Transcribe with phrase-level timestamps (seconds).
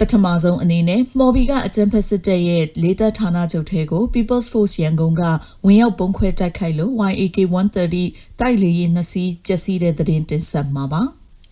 [0.00, 5.22] ပထမဆုံးအနေနဲ့မော်ဘီကအကြံဖက်စစ်တပ်ရဲ့လေတပ်ဌာနချုပ်ထဲကို People's Force ရန်ကုန်က
[5.66, 7.38] ဝင်ရောက်ပုံခွဲတိုက်ခိုက်လို့ YAK
[7.86, 11.02] 130တိုက်လေယာဉ်နှစ်စီးပျက်စီးတဲ့သတင်းတင်ဆက်မှာပါ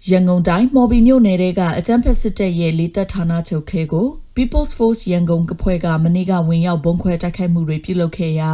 [0.09, 8.51] ရန်ကုန်တိုင်းမော်ဘီမြို့နယ်ကအကြံဖက်စစ်တပ်ရဲ့လေတပ်ဌာနချုပ်ခဲကို People's Force ရန်ကုန်ကဖွဲ့ကမနေ့ကဝင်ရောက်ဘုံခွဲတိုက်ခိုက်မှုတွေပြုလုပ်ခဲ့ရာ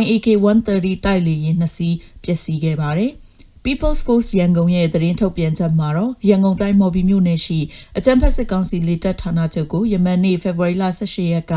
[0.00, 3.12] YAK 130တိုက်လေယာဉ်နှစ်စီးပျက်စီးခဲ့ပါတယ်။
[3.68, 7.58] People's Force ရန်ကုန်ရဲ့သတင်းထုတ်ပြန်ချက်မှာတော့ရန်ကုန်တိုင်းမော်ဘီမြို့နယ်ရှိ
[7.98, 11.52] အကြံဖက်စစ်ကောင်စီလေတပ်ဌာနချုပ်ကိုယမန်နေ့ဖေဖော်ဝါရီလ18ရက်က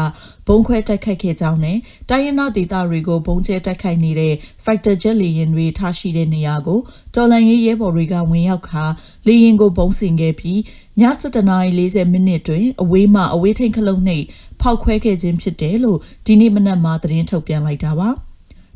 [0.48, 1.78] ဘုံခွဲတိုက်ခိုက်ခဲ့ကြောင်းနဲ့
[2.10, 6.80] တိုင်းရင်းသားဒေသတွေကိုဘုံကျဲတိုက်ခိုက်နေတဲ့ Fighter Jet လေယာဉ်တွေထားရှိတဲ့နေရာကို
[7.16, 8.84] တော်လန်ရေးရဲဘော်တွေကဝင်ရောက်ခါ
[9.28, 10.60] လေယာဉ်ကိုဘုံဆင်ခဲ့ပြီး
[11.00, 14.26] ည7:40မိနစ်တွင်အဝေးမှအဝေးထိန်ခလုံးနှိပ်
[14.62, 18.12] ဖောက်ခွဲခဲ့ခြင်းဖြစ်တယ်လို့ဒီနေ့မနက်မှာသတင်းထုတ်ပြန်လိုက်တာပါ။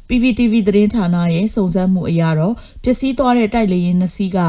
[0.08, 4.40] PVTV သတင်းဌာနရဲ့စုံစမ်းမှုအရတော့ပျက်စီးသွားတဲ့တိုက်လေယာဉ်နှစ်စီးက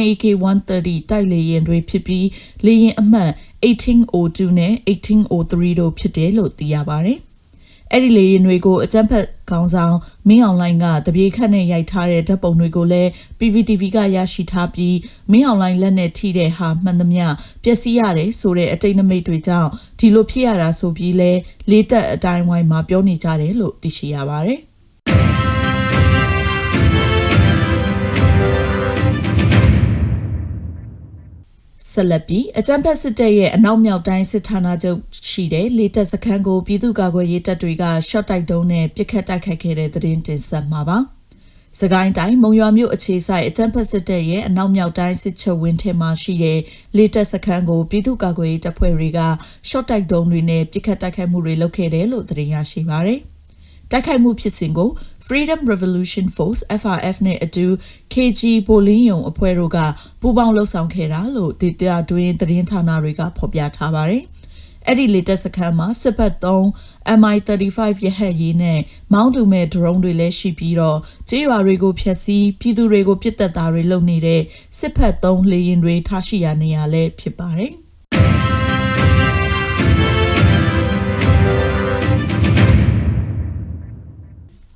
[0.00, 0.24] YAK
[0.68, 2.26] 130တိုက်လေယာဉ်တွေဖြစ်ပြီး
[2.66, 3.30] လေယာဉ်အမှတ်
[3.66, 7.20] 1802နဲ့1803တို့ဖြစ်တယ်လို့သိရပါတယ်။
[7.92, 9.96] အဲ့ဒီလေယာဉ်တွေကိုအကြမ်းဖက်ခေါင်းဆောင်
[10.28, 14.96] မင်းအောင်လိုင်းကတပြေခတ်နဲ့ရိုက်ထားတဲ့ဓာတ်ပုံတွေကိုလည်း PVTV ကရရှိထားပြီး
[15.32, 17.26] မင်းအောင်လိုင်းလက်နဲ့ထိတဲ့ဟာမှန်သမျှ
[17.64, 21.32] ပျက်စီးရတယ်ဆိုတဲ့အတိတ်နမိတ်တွေကြောင့်ဒီလိုဖြစ်ရတာဆိုပြီးလဲ
[21.70, 24.60] လေးတက်အတိုင်းဝိုင်းမှာပြောနေကြတယ်လို့သိရှိရပါတယ်။
[31.92, 34.98] ဆက်လက်ပြီးအကြံဖက်စစ်တပ်ရဲ့အနောက်မြောက်တိုင်းစစ်ဌာနချုပ်
[35.30, 40.98] ရှိတဲ့လေတပ်စခန်းကိုပြည်သူ့ကာကွယ်ရေးတပ်တွေကရှော့တိုက်တုံးနဲ့ပစ်ခတ်တိုက်ခိုက်ခဲ့တဲ့သတင်းတင်ဆက်မှာပါ။
[41.80, 46.58] စကိုင်းတိုင်းမုံရွာမြို့အခြေဆိုင်အကြံဖက်စစ်တပ်ရဲ့အနောက်မြောက်တိုင်းစစ်ချုပ်ဝင်းထဲမှာရှိတဲ့
[46.96, 49.20] လေတပ်စခန်းကိုပြည်သူ့ကာကွယ်ရေးတပ်ဖွဲ့တွေက
[49.68, 53.20] ရှော့တိုက်တုံးတွေနဲ့ပစ်ခတ်တိုက်ခိုက်မှုတွေလုပ်ခဲ့တယ်လို့သတင်းရရှိပါရယ်။
[53.96, 54.90] တိုက်ခိုက်မှုဖြစ်စဉ်ကို
[55.26, 57.66] Freedom Revolution Force FRF နဲ့အတူ
[58.12, 59.78] KG ဘိုလင်းယုံအဖွဲ့တို့က
[60.20, 64.22] ပူးပေါင်းလှုပ်ဆောင်ခဲ့တာလို့ဒေသတွင်းသတင်းဌာနတွေကဖော်ပြထားပါတယ်။
[64.86, 66.64] အဲ့ဒီလေတက်စခန်းမှာစစ်ဘက်3
[67.20, 68.80] MI35 ရဟတ်ရေးနဲ့
[69.12, 74.42] မောင်းတူမဲ့ဒရုန်းတွေလည်းရှိပြီးတော့ကျေးရွာတွေကိုဖျက်ဆီးပြည်သူတွေကိုပစ်တက်တာတွေလုပ်နေတဲ့
[74.78, 77.74] စစ်ဘက်3လေရင်တွေထားရှိရာနေရာလည်းဖြစ်ပါတယ်။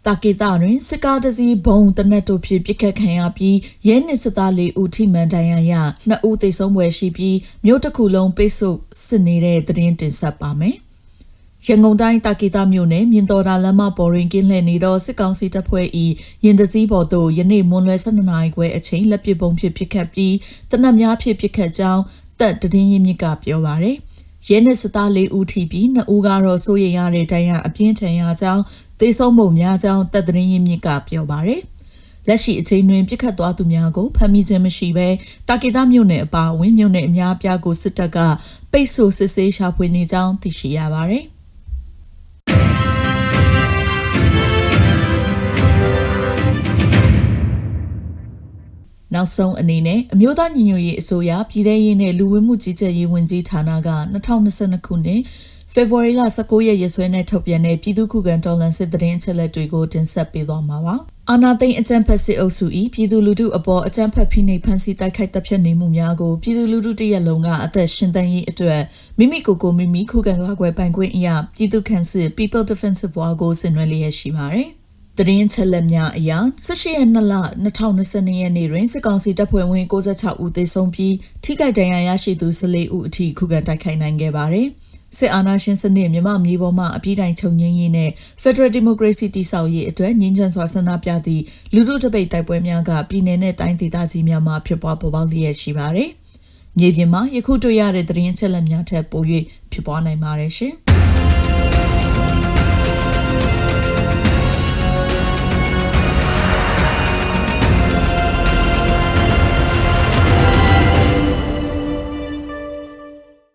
[0.08, 5.72] တာကေတာတွင်စစ်ကားတစည်းဘုံတနက်တို့ဖြင့်ပစ်ခတ်ခံရပြီးရဲနစ်စစ်သားလေးဦးထိမှန်ဒဏ်ရာရ
[6.08, 8.76] နှစ်ဦးသေဆုံးပွဲရှိပြီးမြို့တစ်ခုလုံးပိတ်ဆို့
[9.06, 10.76] စစ်နေတဲ့သတင်းတင်ဆက်ပါမယ်။
[11.66, 15.86] ရန်ကုန်တိုင်းတာကေတာမြို့နယ်မြင်းတော်တာလမ်းမပေါ်ရင်ကင်းလှည့်နေတော့စစ်ကောင်စီတပ်ဖွဲ့၏
[16.44, 20.34] ရင်တစည်းပေါ်သို့ယနေ့မွန်းလွဲ12နာရီခွဲအချိန်လက်ပစ်ပုံဖြင့်ပစ်ခတ်ပြီး
[20.70, 22.02] တနက်များဖြင့်ပစ်ခတ်ကြောင်း
[22.40, 23.96] တပ်တည်င်းရင်မြစ်ကပြောပါရယ်
[24.48, 28.62] ရဲနဲ့စစ်သား၄ဦးထိပြီး2ဦးကတော့စိုးရိမ်ရတဲ့ဒဏ်ရာအပြင်းထန်ရာကြောင်း
[29.00, 31.62] သေဆုံးမှုများကြောင်းတပ်သတင်းရင်းမြစ်ကပြောပါရယ်
[32.28, 35.08] လက်ရှိအချိန်တွင်ပြစ်ခတ်သွားသူများကိုဖမ်းမိခြင်းမရှိဘဲ
[35.48, 38.18] တာကေတာမြို့နယ်အပါအဝင်မြို့နယ်အများအပြားကိုစစ်တပ်က
[38.72, 41.24] ပိတ်ဆို့စစ်ဆေးရှာဖွေနေကြောင်းသိရှိရပါရယ်
[49.14, 55.20] နောက်ဆုံးအနေနဲ့အမျိုးသားညီညွတ်ရေးအစိုးရပြည်ထရေးနဲ့လူဝင်မှုကြီးကြပ်ရေးဝန်ကြီးဌာနက2022ခုနှစ်
[55.74, 60.96] ဖေဖော်ဝါရီလ19ရက်ရက်စွဲနဲ့ထုတ်ပြန်တဲ့ပြည်သူ့ခုခံတော်လှန်စစ်တရင်အချက်လက်တွေကိုတင်ဆက်ပေးသွားမှာပါ။
[61.30, 68.80] အာနာသိန်းအကြံဖက်စစ်အုပ်စု၏ပြည်သူလူထုအပေါ်အကြံဖက်ဖိနှိပ်ဖန်ဆီးတိုက်ခိုက်တပ်ဖြတ်နေမှုများကိုပြည်သူလူထုတရက်လုံးကအသက်ရှင်သန်ရေးအတွက်
[69.18, 74.68] မိမိကိုယ်ကိုမိမိခုခံကာကွယ်ပိုင်ခွင့်အရာပြည်သူ့ခန့်စစ် People Defensive War ကိုဆင်နွှဲလျက်ရှိပါတယ်။
[75.18, 77.34] တရင်ချက်လက်များအရာ18ရက်2လ
[77.64, 81.14] 2022ရက်နေ့တွင်စစ်ကောင်စီတပ်ဖွဲ့ဝင်96ဦးသေဆုံးပြီး
[81.44, 84.68] ထိခိုက်ဒဏ်ရာရရှိသူ14ဦးအထိခုခံတိုက်ခိုက်နိုင်ခဲ့ပါတယ်။
[85.16, 88.10] စစ်အာဏာရှင်စနစ်မြန်မာမြေပေါ်မှာအပြည့်တိုင်ချုပ်ငင်းရေးနဲ့
[88.42, 91.42] Federal Democracy တည်ဆောက်ရေးအတွက်ငြင်းချမ်းစွာဆန္ဒပြသည့်
[91.74, 96.10] လူထုတပိတ်တိုက်ပွဲများကပြည်내နဲ့တိုင်းဒေသကြီးများမှာဖြစ်ပွားပေါ်ပေါက်လျက်ရှိပါတယ်။
[96.78, 99.22] မြေပြင်မှာယခုတွေ့ရတဲ့သတင်းချက်လက်များထက်ပို၍
[99.72, 100.74] ဖြစ်ပွားနိုင်ပါတယ်ရှင်။